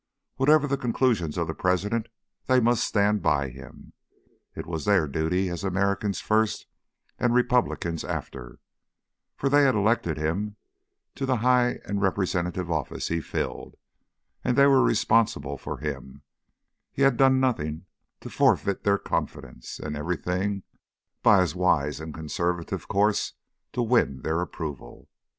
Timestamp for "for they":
9.35-9.61